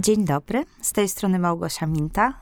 [0.00, 2.34] Dzień dobry, z tej strony Małgosia Minta.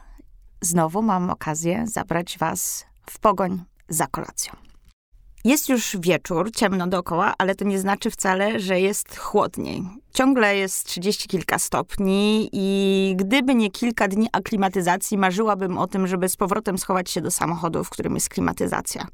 [0.60, 4.53] Znowu mam okazję zabrać Was w pogoń za kolacją.
[5.44, 9.83] Jest już wieczór, ciemno dookoła, ale to nie znaczy wcale, że jest chłodniej.
[10.12, 16.29] Ciągle jest trzydzieści kilka stopni i gdyby nie kilka dni aklimatyzacji, marzyłabym o tym, żeby
[16.29, 19.07] z powrotem schować się do samochodu, w którym jest klimatyzacja.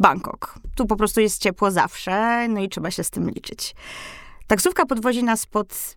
[0.00, 0.54] Bangkok.
[0.74, 3.74] Tu po prostu jest ciepło zawsze, no i trzeba się z tym liczyć.
[4.46, 5.94] Taksówka podwozi nas pod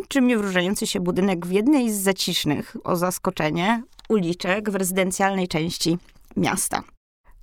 [0.00, 5.98] niczym nie wróżający się budynek w jednej z zacisznych, o zaskoczenie, uliczek w rezydencjalnej części
[6.36, 6.82] miasta.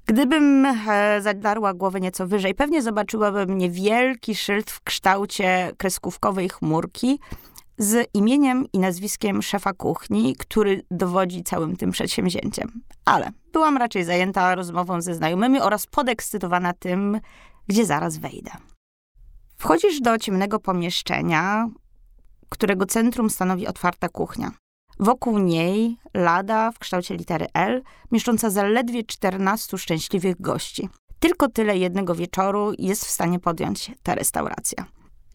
[0.06, 7.20] Gdybym e, zadarła głowę nieco wyżej, pewnie zobaczyłabym niewielki szyld w kształcie kreskówkowej chmurki
[7.78, 12.82] z imieniem i nazwiskiem szefa kuchni, który dowodzi całym tym przedsięwzięciem.
[13.06, 17.20] Ale byłam raczej zajęta rozmową ze znajomymi oraz podekscytowana tym,
[17.68, 18.52] gdzie zaraz wejdę.
[19.58, 21.68] Wchodzisz do ciemnego pomieszczenia,
[22.50, 24.52] którego centrum stanowi otwarta kuchnia.
[25.00, 30.90] Wokół niej lada w kształcie litery L, mieszcząca zaledwie 14 szczęśliwych gości.
[31.20, 34.86] Tylko tyle jednego wieczoru jest w stanie podjąć ta restauracja.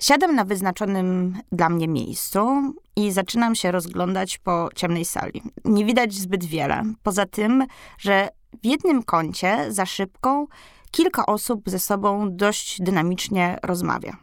[0.01, 5.43] Siadam na wyznaczonym dla mnie miejscu i zaczynam się rozglądać po ciemnej sali.
[5.65, 7.67] Nie widać zbyt wiele, poza tym,
[7.99, 8.29] że
[8.63, 10.47] w jednym kącie za szybką
[10.91, 14.17] kilka osób ze sobą dość dynamicznie rozmawia.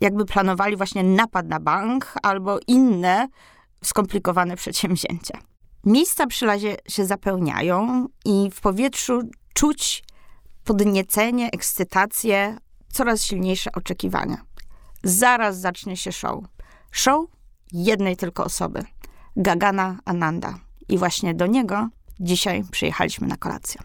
[0.00, 3.28] Jakby planowali właśnie napad na bank albo inne
[3.84, 5.38] skomplikowane przedsięwzięcia.
[5.84, 9.20] Miejsca przy lazie się zapełniają i w powietrzu
[9.54, 10.04] czuć
[10.64, 12.56] podniecenie, ekscytację,
[12.92, 14.36] coraz silniejsze oczekiwania.
[15.02, 16.44] Zaraz zacznie się show.
[16.90, 17.26] Show
[17.72, 18.84] jednej tylko osoby.
[19.36, 20.58] Gagana Ananda.
[20.88, 21.88] I właśnie do niego
[22.20, 23.80] dzisiaj przyjechaliśmy na kolację.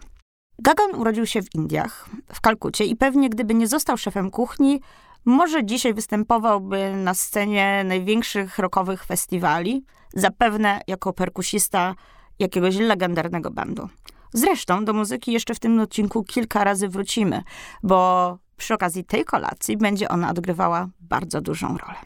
[0.58, 4.80] Gagan urodził się w Indiach, w Kalkucie i pewnie gdyby nie został szefem kuchni,
[5.24, 11.94] może dzisiaj występowałby na scenie największych rockowych festiwali, zapewne jako perkusista
[12.38, 13.88] jakiegoś legendarnego bandu.
[14.32, 17.42] Zresztą do muzyki jeszcze w tym odcinku kilka razy wrócimy,
[17.82, 21.98] bo przy okazji tej kolacji będzie ona odgrywała bardzo dużą rolę.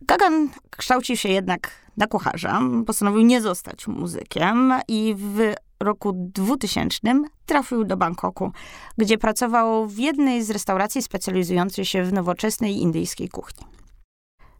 [0.00, 7.00] Gagan kształcił się jednak na kucharza, postanowił nie zostać muzykiem i w roku 2000
[7.46, 8.52] trafił do Bangkoku,
[8.98, 13.66] gdzie pracował w jednej z restauracji specjalizującej się w nowoczesnej indyjskiej kuchni.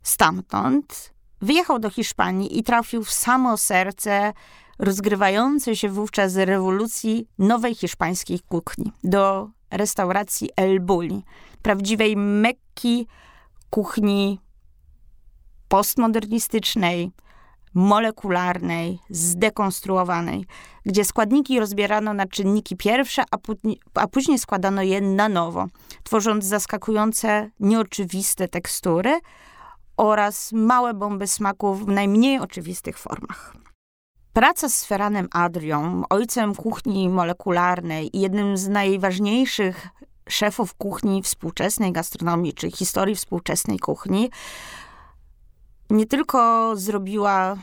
[0.03, 4.33] Stamtąd wyjechał do Hiszpanii i trafił w samo serce
[4.79, 11.25] rozgrywającej się wówczas rewolucji nowej hiszpańskiej kuchni, do restauracji El Bulli,
[11.63, 13.07] prawdziwej mekki
[13.71, 14.41] kuchni
[15.69, 17.11] postmodernistycznej,
[17.75, 20.47] molekularnej, zdekonstruowanej,
[20.87, 23.37] gdzie składniki rozbierano na czynniki pierwsze, a,
[23.95, 25.67] a, później składano je na nowo,
[26.03, 29.21] tworząc zaskakujące, nieoczywiste tekstury
[29.97, 33.55] oraz małe bomby smaku w najmniej oczywistych formach.
[34.33, 39.89] Praca z Feranem Adrią, ojcem kuchni molekularnej i jednym z najważniejszych
[40.29, 44.31] szefów kuchni współczesnej gastronomii, czy historii współczesnej kuchni,
[45.95, 47.57] nie tylko zrobiła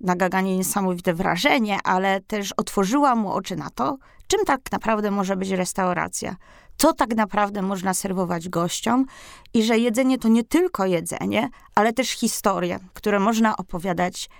[0.00, 5.36] na Gaganie niesamowite wrażenie, ale też otworzyła mu oczy na to, czym tak naprawdę może
[5.36, 6.36] być restauracja.
[6.76, 9.06] Co tak naprawdę można serwować gościom
[9.54, 14.30] i że jedzenie to nie tylko jedzenie, ale też historie, które można opowiadać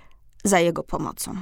[0.44, 1.34] za jego pomocą.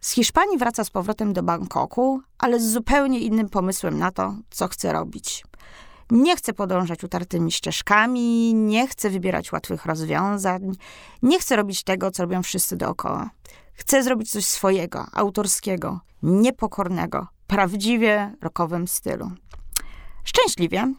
[0.00, 4.68] Z Hiszpanii wraca z powrotem do Bangkoku, ale z zupełnie innym pomysłem na to, co
[4.68, 5.44] chce robić.
[6.10, 10.72] Nie chcę podążać utartymi ścieżkami, nie chcę wybierać łatwych rozwiązań,
[11.22, 13.30] nie chcę robić tego, co robią wszyscy dookoła.
[13.74, 19.30] Chcę zrobić coś swojego, autorskiego, niepokornego, prawdziwie rokowym stylu.
[20.24, 20.92] Szczęśliwie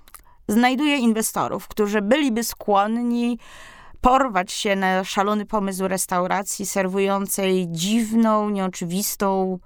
[0.48, 3.40] znajduję inwestorów, którzy byliby skłonni
[4.02, 9.60] porwać się na szalony pomysł restauracji serwującej dziwną, nieoczywistą,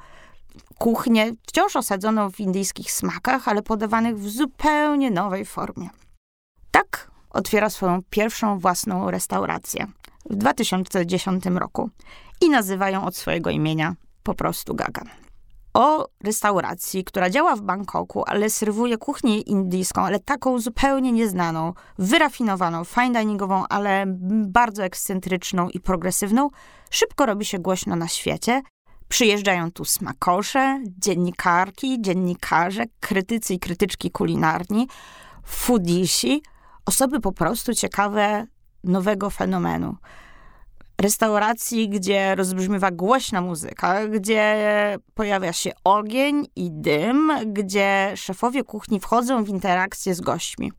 [0.77, 5.89] kuchnię, wciąż osadzoną w indyjskich smakach, ale podawanych w zupełnie nowej formie.
[6.71, 9.87] Tak otwiera swoją pierwszą własną restaurację
[10.29, 11.89] w 2010 roku
[12.41, 15.09] i nazywają od swojego imienia po prostu Gagan.
[15.73, 22.83] O restauracji, która działa w Bangkoku, ale serwuje kuchnię indyjską, ale taką zupełnie nieznaną, wyrafinowaną,
[22.83, 24.03] fine diningową, ale
[24.47, 26.49] bardzo ekscentryczną i progresywną,
[26.89, 28.61] szybko robi się głośno na świecie
[29.15, 34.87] Przyjeżdżają tu smakosze, dziennikarki, dziennikarze, krytycy i krytyczki kulinarni,
[35.45, 36.41] foodisi,
[36.85, 38.47] osoby po prostu ciekawe
[38.83, 39.95] nowego fenomenu.
[41.01, 49.43] Restauracji, gdzie rozbrzmiewa głośna muzyka, gdzie pojawia się ogień i dym, gdzie szefowie kuchni wchodzą
[49.43, 50.71] w interakcję z gośćmi,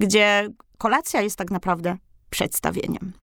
[0.00, 0.48] gdzie
[0.78, 1.96] kolacja jest tak naprawdę
[2.30, 3.21] przedstawieniem.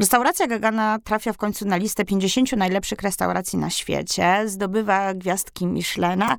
[0.00, 6.36] Restauracja Gagana trafia w końcu na listę 50 najlepszych restauracji na świecie, zdobywa gwiazdki Michelena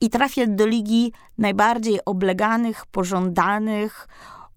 [0.00, 4.08] i trafia do ligi najbardziej obleganych, pożądanych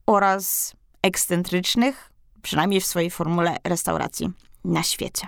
[0.05, 2.11] oraz ekscentrycznych,
[2.41, 4.31] przynajmniej w swojej formule restauracji
[4.65, 5.27] na świecie.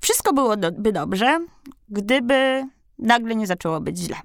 [0.00, 1.46] Wszystko byłoby dobrze,
[1.88, 2.68] gdyby
[2.98, 4.16] nagle nie zaczęło być źle.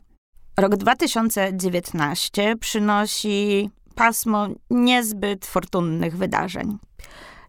[0.57, 6.77] Rok 2019 przynosi pasmo niezbyt fortunnych wydarzeń.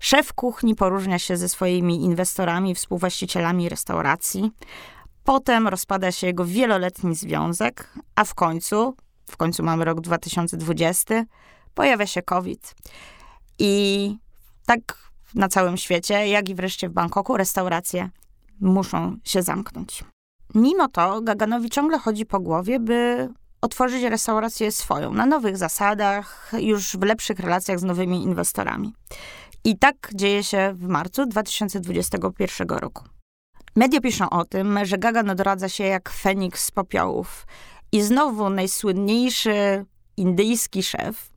[0.01, 4.51] Szef kuchni poróżnia się ze swoimi inwestorami, współwłaścicielami restauracji.
[5.25, 8.95] Potem rozpada się jego wieloletni związek, a w końcu,
[9.31, 11.25] w końcu mamy rok 2020,
[11.75, 12.75] pojawia się COVID.
[13.59, 14.17] I
[14.67, 14.81] tak
[15.35, 18.11] na całym świecie, jak i wreszcie w Bangkoku, restauracje
[18.61, 20.05] muszą się zamknąć.
[20.55, 23.29] Mimo to Gaganowi ciągle chodzi po głowie, by
[23.61, 28.95] otworzyć restaurację swoją, na nowych zasadach, już w lepszych relacjach z nowymi inwestorami.
[29.65, 33.05] I tak dzieje się w marcu 2021 roku.
[33.77, 37.47] Media piszą o tym, że Gagan odradza się jak Feniks z popiołów.
[37.93, 39.85] I znowu najsłynniejszy
[40.17, 41.31] indyjski szef,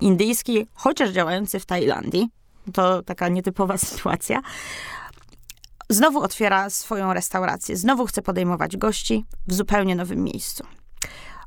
[0.00, 2.28] indyjski, chociaż działający w Tajlandii,
[2.72, 4.40] to taka nietypowa sytuacja,
[5.90, 10.64] znowu otwiera swoją restaurację, znowu chce podejmować gości w zupełnie nowym miejscu.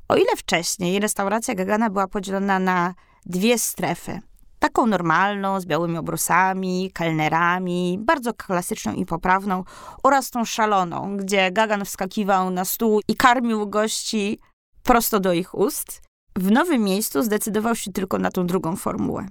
[0.08, 2.94] O ile wcześniej restauracja Gagana była podzielona na
[3.26, 4.20] dwie strefy,
[4.60, 9.64] taką normalną, z białymi obrusami, kelnerami, bardzo klasyczną i poprawną,
[10.04, 14.40] oraz tą szaloną, gdzie Gagan wskakiwał na stół i karmił gości
[14.84, 16.02] prosto do ich ust.
[16.36, 19.28] W nowym miejscu zdecydował się tylko na tą drugą formułę.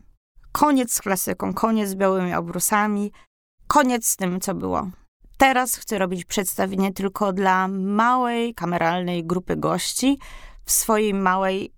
[0.52, 3.12] Koniec z klasyką, koniec z białymi obrusami,
[3.66, 4.90] koniec z tym, co było.
[5.38, 10.18] Teraz chcę robić przedstawienie tylko dla małej, kameralnej grupy gości
[10.64, 11.72] w swojej małej,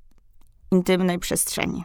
[0.71, 1.85] intymnej przestrzeni.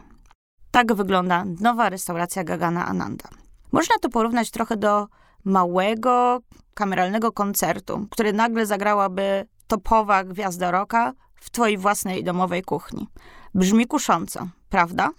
[0.76, 3.28] Tak wygląda nowa restauracja Gagana Ananda.
[3.72, 5.06] Można to porównać trochę do
[5.44, 6.40] małego,
[6.74, 13.08] kameralnego koncertu, który nagle zagrałaby topowa gwiazda rocka w twojej własnej domowej kuchni.
[13.54, 15.10] Brzmi kusząco, prawda?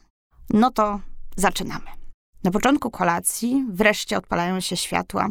[0.49, 0.99] No to
[1.35, 1.87] zaczynamy.
[2.43, 5.27] Na początku kolacji wreszcie odpalają się światła,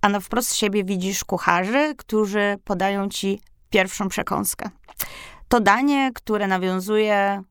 [0.00, 3.40] a na wprost siebie widzisz kucharzy, którzy podają ci
[3.70, 4.70] pierwszą przekąskę.
[5.48, 7.42] To danie, które nawiązuje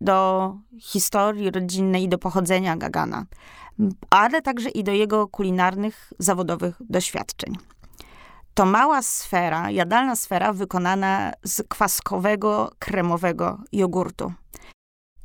[0.00, 3.26] do historii rodzinnej i do pochodzenia Gagana,
[4.10, 7.56] ale także i do jego kulinarnych, zawodowych doświadczeń.
[8.54, 14.32] To mała sfera, jadalna sfera wykonana z kwaskowego, kremowego jogurtu.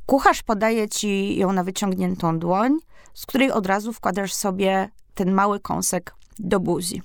[0.06, 2.78] Kucharz podaje ci ją na wyciągniętą dłoń,
[3.14, 7.02] z której od razu wkładasz sobie ten mały kąsek do buzi.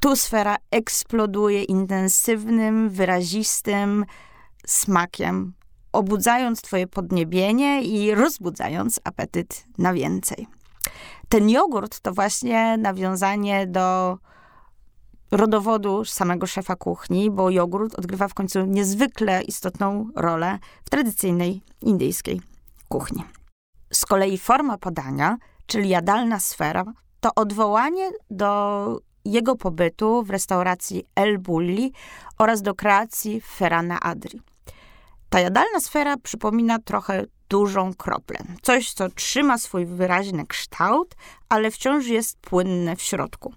[0.00, 4.04] Tu sfera eksploduje intensywnym, wyrazistym
[4.66, 5.52] smakiem,
[5.98, 10.46] obudzając twoje podniebienie i rozbudzając apetyt na więcej.
[11.28, 14.18] Ten jogurt to właśnie nawiązanie do
[15.30, 22.40] rodowodu samego szefa kuchni, bo jogurt odgrywa w końcu niezwykle istotną rolę w tradycyjnej indyjskiej
[22.88, 23.24] kuchni.
[23.92, 25.36] Z kolei forma podania,
[25.66, 26.84] czyli jadalna sfera,
[27.20, 31.92] to odwołanie do jego pobytu w restauracji El Bulli
[32.38, 34.40] oraz do kreacji Ferrana Adri.
[35.30, 38.38] Ta jadalna sfera przypomina trochę dużą kroplę.
[38.62, 41.14] Coś, co trzyma swój wyraźny kształt,
[41.48, 43.54] ale wciąż jest płynne w środku.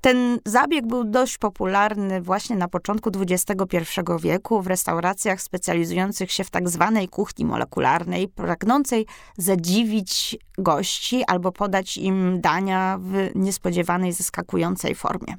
[0.00, 3.80] Ten zabieg był dość popularny właśnie na początku XXI
[4.20, 9.06] wieku w restauracjach specjalizujących się w tak zwanej kuchni molekularnej, pragnącej
[9.38, 15.34] zadziwić gości albo podać im dania w niespodziewanej, zaskakującej formie.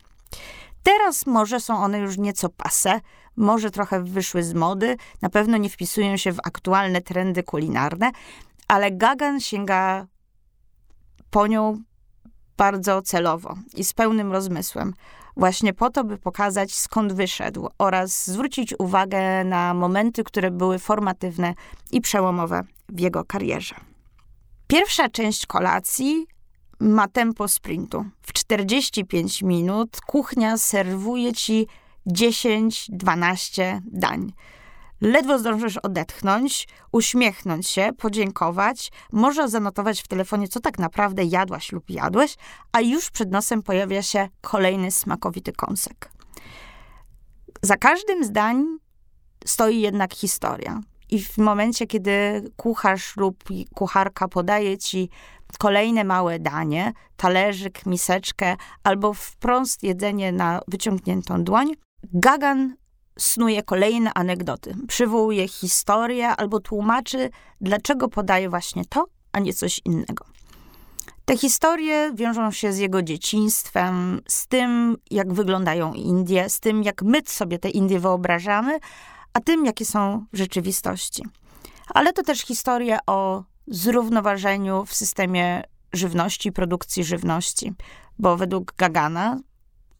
[0.86, 3.01] Teraz może są one już nieco pase,
[3.36, 8.12] może trochę wyszły z mody, na pewno nie wpisują się w aktualne trendy kulinarne,
[8.68, 10.08] ale Gagan sięga
[11.30, 11.82] po nią
[12.58, 14.94] bardzo celowo i z pełnym rozmysłem.
[15.38, 21.54] Właśnie po to, by pokazać skąd wyszedł oraz zwrócić uwagę na momenty, które były formatywne
[21.92, 23.75] i przełomowe w jego karierze.
[24.68, 26.27] Pierwsza część kolacji
[26.79, 28.05] ma tempo sprintu.
[28.22, 31.67] W 45 minut kuchnia serwuje ci
[32.08, 34.34] 10-12 dań.
[35.01, 41.89] Ledwo zdążysz odetchnąć, uśmiechnąć się, podziękować, może zanotować w telefonie, co tak naprawdę jadłaś lub
[41.89, 42.36] jadłeś,
[42.72, 46.12] a już przed nosem pojawia się kolejny smakowity kąsek.
[47.62, 48.65] Za każdym zdań
[49.46, 50.82] stoi jednak historia.
[51.10, 52.12] I w momencie, kiedy
[52.58, 53.44] kucharz lub
[53.75, 55.10] kucharka podaje ci
[55.60, 61.74] kolejne małe danie, talerzyk, miseczkę albo wprost jedzenie na wyciągniętą dłoń,
[62.14, 62.75] Gagan
[63.20, 67.30] snuje kolejne anegdoty, przywołuje historię albo tłumaczy,
[67.62, 70.25] dlaczego podaje właśnie to, a nie coś innego.
[71.25, 77.02] Te historie wiążą się z jego dzieciństwem, z tym, jak wyglądają Indie, z tym, jak
[77.02, 78.80] my sobie te Indie wyobrażamy,
[79.34, 81.24] a tym, jakie są w rzeczywistości.
[81.94, 87.74] Ale to też historie o zrównoważeniu w systemie żywności, produkcji żywności,
[88.19, 89.39] bo według Gagana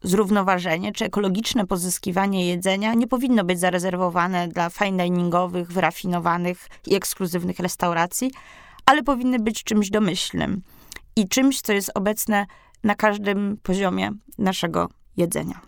[0.02, 7.58] zrównoważenie czy ekologiczne pozyskiwanie jedzenia nie powinno być zarezerwowane dla fine diningowych, wyrafinowanych i ekskluzywnych
[7.58, 8.30] restauracji,
[8.86, 10.62] ale powinny być czymś domyślnym
[11.16, 12.46] i czymś, co jest obecne
[12.84, 15.60] na każdym poziomie naszego jedzenia.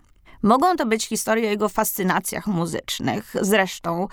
[0.43, 3.33] Mogą to być historie o jego fascynacjach muzycznych.
[3.41, 4.07] Zresztą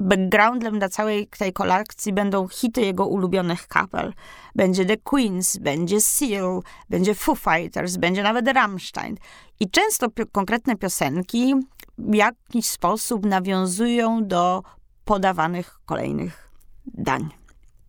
[0.00, 4.12] backgroundem dla całej tej kolekcji będą hity jego ulubionych kapel.
[4.54, 6.60] Będzie The Queens, będzie Seal,
[6.90, 9.16] będzie Foo Fighters, będzie nawet Rammstein.
[9.60, 11.54] I często konkretne piosenki
[11.98, 14.62] w jakiś sposób nawiązują do
[15.04, 16.50] podawanych kolejnych
[16.86, 17.45] dań.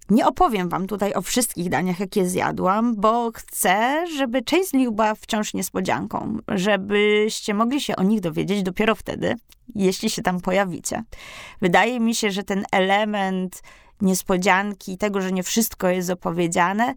[0.09, 4.91] Nie opowiem wam tutaj o wszystkich daniach, jakie zjadłam, bo chcę, żeby część z nich
[4.91, 9.35] była wciąż niespodzianką, żebyście mogli się o nich dowiedzieć dopiero wtedy,
[9.75, 11.03] jeśli się tam pojawicie.
[11.61, 13.61] Wydaje mi się, że ten element
[14.01, 16.93] niespodzianki, tego, że nie wszystko jest opowiedziane,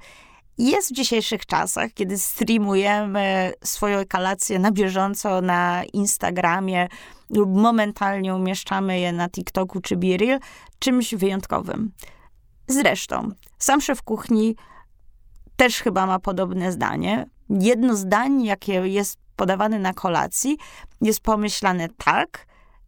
[0.58, 6.88] jest w dzisiejszych czasach, kiedy streamujemy swoją kolację na bieżąco na Instagramie
[7.30, 10.38] lub momentalnie umieszczamy je na TikToku czy Biril,
[10.78, 11.92] czymś wyjątkowym.
[12.70, 14.56] Zresztą, sam szef kuchni
[15.56, 17.26] też chyba ma podobne zdanie.
[17.50, 20.58] Jedno zdań, jakie jest podawane na kolacji,
[21.00, 22.46] jest pomyślane tak,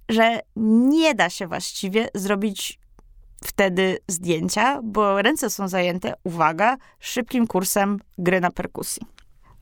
[0.09, 2.79] że nie da się właściwie zrobić
[3.45, 9.03] wtedy zdjęcia, bo ręce są zajęte, uwaga, szybkim kursem gry na perkusji.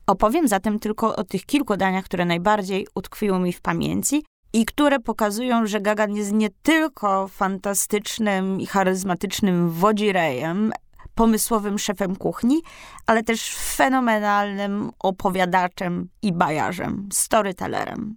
[0.07, 4.99] Opowiem zatem tylko o tych kilku daniach, które najbardziej utkwiły mi w pamięci i które
[4.99, 10.73] pokazują, że Gagan jest nie tylko fantastycznym i charyzmatycznym wodzirejem,
[11.15, 12.61] pomysłowym szefem kuchni,
[13.05, 18.15] ale też fenomenalnym opowiadaczem i bajarzem, storytellerem.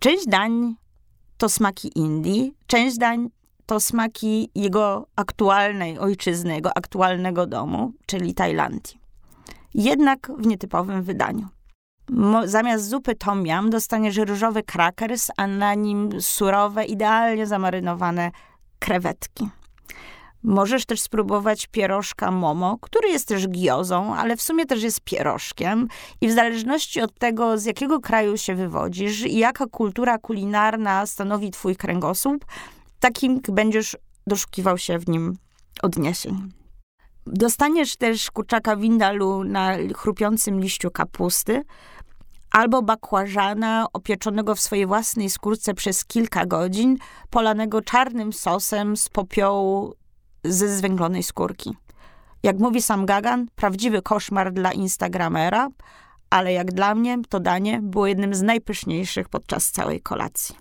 [0.00, 0.74] Część dań
[1.38, 3.28] to smaki Indii, część dań
[3.66, 9.00] to smaki jego aktualnej ojczyzny, jego aktualnego domu, czyli Tajlandii.
[9.74, 11.48] Jednak w nietypowym wydaniu.
[12.44, 18.30] Zamiast zupy tom yum dostaniesz ryżowy krakers, a na nim surowe, idealnie zamarynowane
[18.78, 19.48] krewetki.
[20.42, 25.88] Możesz też spróbować pierożka momo, który jest też giozą, ale w sumie też jest pierożkiem.
[26.20, 31.50] I w zależności od tego, z jakiego kraju się wywodzisz i jaka kultura kulinarna stanowi
[31.50, 32.44] twój kręgosłup,
[33.00, 33.96] takim będziesz
[34.26, 35.36] doszukiwał się w nim
[35.82, 36.52] odniesień.
[37.26, 41.62] Dostaniesz też kurczaka windalu na chrupiącym liściu kapusty,
[42.56, 46.96] albo bakłażana opieczonego w swojej własnej skórce przez kilka godzin,
[47.30, 49.94] polanego czarnym sosem z popiołu
[50.44, 51.76] ze zwęglonej skórki.
[52.42, 55.68] Jak mówi sam Gagan, prawdziwy koszmar dla Instagramera,
[56.30, 60.56] ale jak dla mnie to danie było jednym z najpyszniejszych podczas całej kolacji.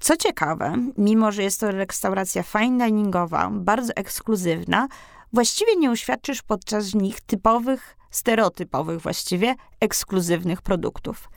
[0.00, 4.88] Co ciekawe, mimo że jest to restauracja fine diningowa, bardzo ekskluzywna,
[5.32, 11.28] właściwie nie uświadczysz podczas nich typowych, stereotypowych właściwie, ekskluzywnych produktów.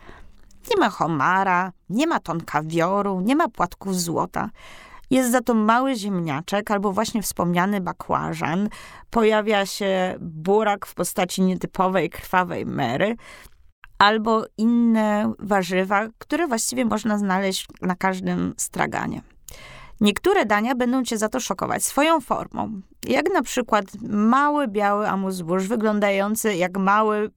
[0.70, 4.50] Nie ma homara, nie ma ton kawioru, nie ma płatków złota.
[5.10, 8.70] Jest za to mały ziemniaczek albo właśnie wspomniany bakłażan.
[9.10, 13.16] Pojawia się burak w postaci nietypowej, krwawej mery
[14.02, 19.22] albo inne warzywa, które właściwie można znaleźć na każdym straganie.
[20.02, 22.82] Niektóre dania będą cię za to szokować swoją formą.
[23.08, 27.32] Jak na przykład mały biały amuzbusz wyglądający jak mały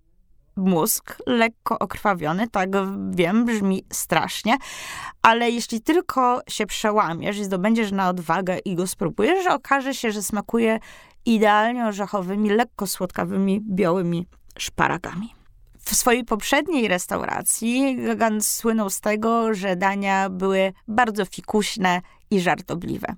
[0.57, 2.71] mózg, lekko okrwawiony, tak
[3.11, 4.57] wiem, brzmi strasznie,
[5.23, 10.13] ale jeśli tylko się przełamiesz i zdobędziesz na odwagę i go spróbujesz, że okaże się,
[10.13, 10.79] że smakuje
[11.27, 14.27] idealnie orzechowymi, lekko słodkawymi, białymi
[14.59, 15.35] szparagami.
[15.85, 22.01] W swojej poprzedniej restauracji Gagan słynął z tego, że dania były bardzo fikuśne
[22.31, 23.15] i żartobliwe.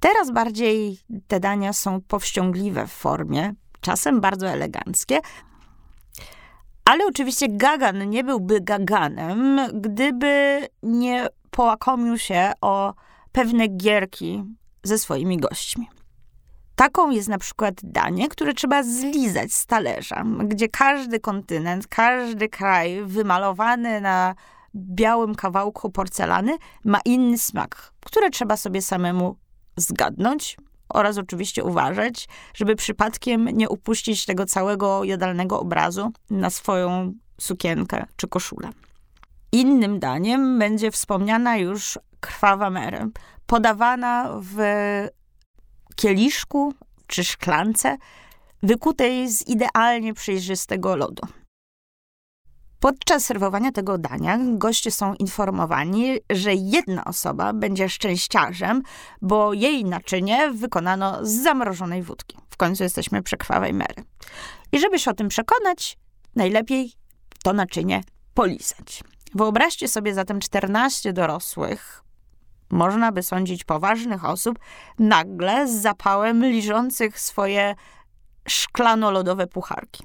[0.00, 5.20] Teraz bardziej te dania są powściągliwe w formie, czasem bardzo eleganckie,
[6.84, 12.94] ale oczywiście Gagan nie byłby Gaganem, gdyby nie połakomił się o
[13.32, 14.44] pewne gierki
[14.82, 15.95] ze swoimi gośćmi.
[16.76, 23.02] Taką jest na przykład danie, które trzeba zlizać z talerza, gdzie każdy kontynent, każdy kraj
[23.04, 24.34] wymalowany na
[24.74, 29.36] białym kawałku porcelany ma inny smak, który trzeba sobie samemu
[29.76, 30.56] zgadnąć
[30.88, 38.28] oraz oczywiście uważać, żeby przypadkiem nie upuścić tego całego jadalnego obrazu na swoją sukienkę czy
[38.28, 38.70] koszulę.
[39.52, 43.06] Innym daniem będzie wspomniana już krwawa Mary,
[43.46, 44.58] podawana w
[45.96, 46.74] kieliszku
[47.06, 47.96] czy szklance
[48.62, 51.22] wykutej z idealnie przejrzystego lodu.
[52.80, 58.82] Podczas serwowania tego dania goście są informowani, że jedna osoba będzie szczęściarzem,
[59.22, 62.36] bo jej naczynie wykonano z zamrożonej wódki.
[62.50, 64.04] W końcu jesteśmy przekrwawej Mary.
[64.72, 65.98] I żeby się o tym przekonać,
[66.34, 66.92] najlepiej
[67.42, 68.00] to naczynie
[68.34, 69.02] polizać.
[69.34, 72.02] Wyobraźcie sobie zatem 14 dorosłych,
[72.70, 74.58] można by sądzić poważnych osób,
[74.98, 77.74] nagle z zapałem liżących swoje
[78.48, 80.04] szklano-lodowe pucharki.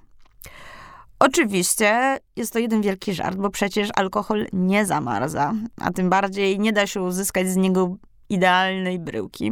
[1.20, 6.74] Oczywiście jest to jeden wielki żart, bo przecież alkohol nie zamarza, a tym bardziej nie
[6.74, 7.96] da się uzyskać z niego
[8.30, 9.52] idealnej bryłki.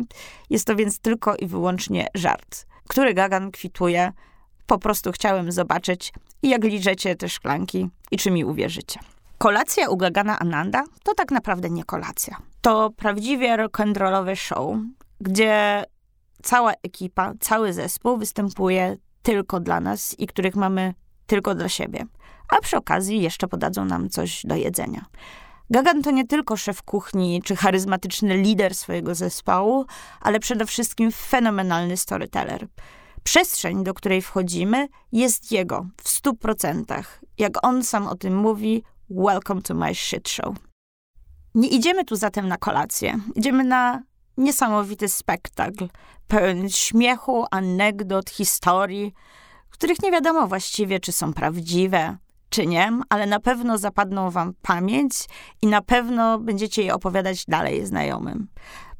[0.49, 4.11] Jest to więc tylko i wyłącznie żart, który Gagan kwituje.
[4.67, 6.13] Po prostu chciałem zobaczyć,
[6.43, 8.99] jak liczecie te szklanki i czy mi uwierzycie.
[9.39, 12.37] Kolacja u Gagana Ananda to tak naprawdę nie kolacja.
[12.61, 14.77] To prawdziwie rock'n'rollowe show,
[15.19, 15.83] gdzie
[16.43, 20.93] cała ekipa, cały zespół występuje tylko dla nas i których mamy
[21.27, 22.05] tylko dla siebie.
[22.49, 25.05] A przy okazji jeszcze podadzą nam coś do jedzenia.
[25.69, 29.85] Gagan to nie tylko szef kuchni czy charyzmatyczny lider swojego zespołu,
[30.21, 32.67] ale przede wszystkim fenomenalny storyteller.
[33.23, 37.21] Przestrzeń, do której wchodzimy, jest jego w stu procentach.
[37.37, 40.55] Jak on sam o tym mówi, welcome to my shit show.
[41.55, 43.19] Nie idziemy tu zatem na kolację.
[43.35, 44.03] Idziemy na
[44.37, 45.87] niesamowity spektakl,
[46.27, 49.13] pełen śmiechu, anegdot, historii,
[49.69, 52.17] których nie wiadomo właściwie, czy są prawdziwe,
[52.49, 55.13] czy nie, ale na pewno zapadną wam pamięć
[55.61, 58.47] i na pewno będziecie je opowiadać dalej znajomym.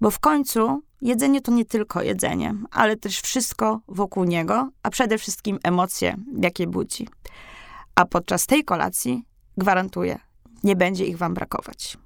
[0.02, 5.18] Bo w końcu jedzenie to nie tylko jedzenie, ale też wszystko wokół niego, a przede
[5.18, 7.08] wszystkim emocje, jakie budzi.
[7.96, 9.29] A podczas tej kolacji,
[9.60, 10.20] gwarantuję,
[10.64, 11.98] nie będzie ich wam brakować.